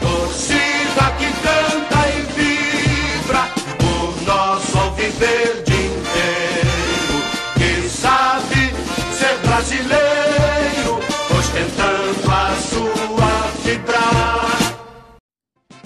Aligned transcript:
Torcida 0.00 1.10
que 1.18 1.28
canta 1.42 2.00
e 2.10 2.20
vibra 2.34 3.42
por 3.78 4.22
nosso 4.26 4.78
alviverde 4.78 5.72
inteiro, 5.72 7.16
que 7.54 7.88
sabe 7.88 8.74
ser 9.16 9.38
brasileiro, 9.38 11.00
ostentando 11.38 12.30
a 12.30 12.54
sua 12.56 13.32
vibrar. 13.64 14.74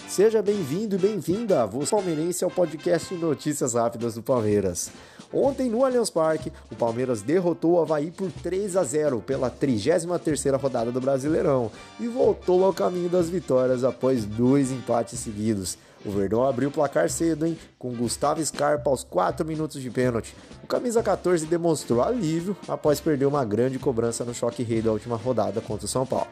Seja 0.09 0.43
bem-vindo 0.43 0.97
e 0.97 0.99
bem-vinda, 0.99 1.65
você 1.67 1.93
palmeirense, 1.93 2.43
ao 2.43 2.51
podcast 2.51 3.15
Notícias 3.15 3.75
Rápidas 3.75 4.15
do 4.17 4.23
Palmeiras. 4.25 4.91
Ontem 5.33 5.69
no 5.69 5.85
Allianz 5.85 6.09
Parque, 6.09 6.53
o 6.71 6.75
Palmeiras 6.75 7.21
derrotou 7.21 7.73
o 7.73 7.81
Havaí 7.81 8.11
por 8.11 8.31
3 8.33 8.77
a 8.77 8.85
0 8.85 9.21
pela 9.21 9.51
33ª 9.51 10.59
rodada 10.59 10.91
do 10.91 11.01
Brasileirão 11.01 11.71
e 12.01 12.09
voltou 12.09 12.65
ao 12.65 12.73
caminho 12.73 13.11
das 13.11 13.29
vitórias 13.29 13.85
após 13.85 14.25
dois 14.25 14.71
empates 14.71 15.19
seguidos. 15.19 15.77
O 16.05 16.11
Verdão 16.11 16.45
abriu 16.45 16.69
o 16.69 16.73
placar 16.73 17.11
cedo, 17.11 17.45
hein? 17.45 17.59
Com 17.79 17.93
Gustavo 17.93 18.45
Scarpa 18.45 18.89
aos 18.89 19.03
4 19.05 19.45
minutos 19.45 19.83
de 19.83 19.91
pênalti. 19.91 20.35
O 20.63 20.67
camisa 20.67 21.03
14 21.03 21.45
demonstrou 21.45 22.01
alívio 22.01 22.57
após 22.67 23.01
perder 23.01 23.27
uma 23.27 23.45
grande 23.45 23.79
cobrança 23.79 24.25
no 24.25 24.33
choque 24.33 24.63
rei 24.63 24.81
da 24.81 24.93
última 24.93 25.17
rodada 25.17 25.61
contra 25.61 25.87
o 25.87 25.89
São 25.89 26.07
Paulo. 26.07 26.29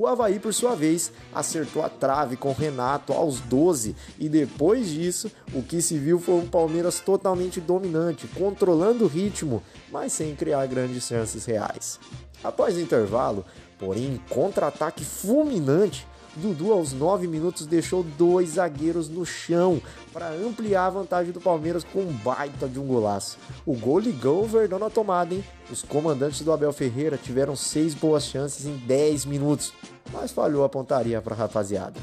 O 0.00 0.06
Havaí, 0.06 0.38
por 0.38 0.54
sua 0.54 0.74
vez, 0.74 1.12
acertou 1.30 1.82
a 1.82 1.88
trave 1.90 2.34
com 2.34 2.54
Renato 2.54 3.12
aos 3.12 3.38
12 3.38 3.94
e 4.18 4.30
depois 4.30 4.88
disso, 4.88 5.30
o 5.52 5.62
que 5.62 5.82
se 5.82 5.98
viu 5.98 6.18
foi 6.18 6.36
um 6.36 6.46
Palmeiras 6.46 7.00
totalmente 7.00 7.60
dominante, 7.60 8.26
controlando 8.28 9.04
o 9.04 9.06
ritmo, 9.06 9.62
mas 9.92 10.14
sem 10.14 10.34
criar 10.34 10.66
grandes 10.68 11.04
chances 11.04 11.44
reais. 11.44 12.00
Após 12.42 12.76
o 12.76 12.80
intervalo, 12.80 13.44
porém, 13.78 14.18
contra-ataque 14.30 15.04
fulminante, 15.04 16.08
Dudu, 16.36 16.72
aos 16.72 16.92
9 16.92 17.26
minutos, 17.26 17.66
deixou 17.66 18.04
dois 18.04 18.50
zagueiros 18.50 19.08
no 19.08 19.26
chão 19.26 19.82
para 20.12 20.30
ampliar 20.30 20.86
a 20.86 20.90
vantagem 20.90 21.32
do 21.32 21.40
Palmeiras 21.40 21.82
com 21.82 22.00
um 22.00 22.12
baita 22.12 22.68
de 22.68 22.78
um 22.78 22.86
golaço. 22.86 23.36
O 23.66 23.74
gol 23.74 23.98
ligou 23.98 24.44
o 24.44 24.46
Verdão 24.46 24.78
na 24.78 24.88
tomada, 24.88 25.34
hein? 25.34 25.44
Os 25.70 25.82
comandantes 25.82 26.42
do 26.42 26.52
Abel 26.52 26.72
Ferreira 26.72 27.16
tiveram 27.16 27.56
seis 27.56 27.94
boas 27.94 28.24
chances 28.24 28.64
em 28.64 28.76
10 28.76 29.24
minutos, 29.24 29.72
mas 30.12 30.30
falhou 30.30 30.64
a 30.64 30.68
pontaria 30.68 31.20
para 31.20 31.34
a 31.34 31.38
rapaziada. 31.38 32.00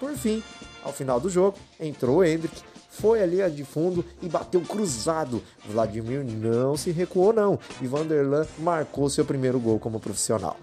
Por 0.00 0.12
fim, 0.14 0.42
ao 0.82 0.92
final 0.92 1.20
do 1.20 1.28
jogo, 1.28 1.56
entrou 1.78 2.18
o 2.18 2.24
Hendrick, 2.24 2.62
foi 2.88 3.22
ali 3.22 3.38
de 3.50 3.64
fundo 3.64 4.04
e 4.22 4.28
bateu 4.28 4.60
cruzado. 4.62 5.42
Vladimir 5.68 6.24
não 6.24 6.76
se 6.76 6.90
recuou 6.90 7.32
não 7.32 7.58
e 7.80 7.86
Vanderlan 7.86 8.46
marcou 8.58 9.08
seu 9.10 9.24
primeiro 9.24 9.60
gol 9.60 9.78
como 9.78 10.00
profissional. 10.00 10.56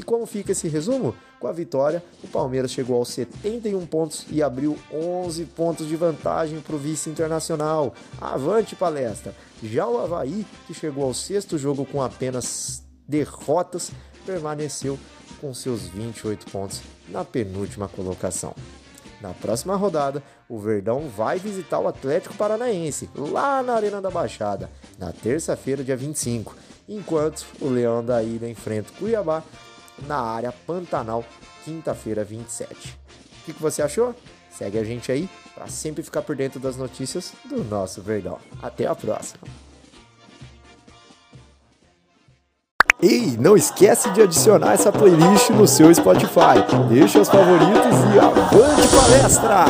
E 0.00 0.02
como 0.02 0.24
fica 0.24 0.52
esse 0.52 0.66
resumo? 0.66 1.14
Com 1.38 1.46
a 1.46 1.52
vitória, 1.52 2.02
o 2.24 2.26
Palmeiras 2.26 2.70
chegou 2.70 2.96
aos 2.96 3.10
71 3.10 3.84
pontos 3.84 4.24
e 4.30 4.42
abriu 4.42 4.74
11 4.90 5.44
pontos 5.44 5.86
de 5.86 5.94
vantagem 5.94 6.58
para 6.58 6.74
o 6.74 6.78
vice 6.78 7.10
internacional. 7.10 7.92
Avante 8.18 8.74
palestra! 8.74 9.34
Já 9.62 9.86
o 9.86 9.98
Havaí, 9.98 10.46
que 10.66 10.72
chegou 10.72 11.04
ao 11.04 11.12
sexto 11.12 11.58
jogo 11.58 11.84
com 11.84 12.00
apenas 12.00 12.82
derrotas, 13.06 13.92
permaneceu 14.24 14.98
com 15.38 15.52
seus 15.52 15.82
28 15.82 16.50
pontos 16.50 16.80
na 17.06 17.22
penúltima 17.22 17.86
colocação. 17.86 18.54
Na 19.20 19.34
próxima 19.34 19.76
rodada, 19.76 20.22
o 20.48 20.58
Verdão 20.58 21.10
vai 21.14 21.38
visitar 21.38 21.78
o 21.78 21.88
Atlético 21.88 22.34
Paranaense, 22.36 23.10
lá 23.14 23.62
na 23.62 23.74
Arena 23.74 24.00
da 24.00 24.10
Baixada, 24.10 24.70
na 24.98 25.12
terça-feira, 25.12 25.84
dia 25.84 25.94
25, 25.94 26.56
enquanto 26.88 27.44
o 27.60 27.68
Leão 27.68 28.02
da 28.02 28.22
Ilha 28.22 28.48
enfrenta 28.48 28.90
o 28.92 28.94
Cuiabá 28.94 29.44
na 30.06 30.20
área 30.20 30.52
Pantanal, 30.66 31.24
quinta-feira, 31.64 32.24
27. 32.24 32.72
O 32.72 33.44
que, 33.44 33.52
que 33.52 33.62
você 33.62 33.82
achou? 33.82 34.14
Segue 34.50 34.78
a 34.78 34.84
gente 34.84 35.10
aí 35.10 35.28
para 35.54 35.66
sempre 35.68 36.02
ficar 36.02 36.22
por 36.22 36.36
dentro 36.36 36.58
das 36.60 36.76
notícias 36.76 37.32
do 37.44 37.64
nosso 37.64 38.02
Verdão. 38.02 38.38
Até 38.62 38.86
a 38.86 38.94
próxima! 38.94 39.40
Ei, 43.02 43.34
não 43.38 43.56
esquece 43.56 44.10
de 44.10 44.20
adicionar 44.20 44.74
essa 44.74 44.92
playlist 44.92 45.48
no 45.50 45.66
seu 45.66 45.94
Spotify. 45.94 46.60
Deixa 46.90 47.18
os 47.20 47.28
favoritos 47.28 47.96
e 48.14 48.18
avante 48.18 48.88
palestra! 48.94 49.64